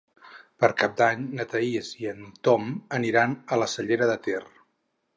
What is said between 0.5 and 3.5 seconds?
Per Cap d'Any na Thaís i en Ton aniran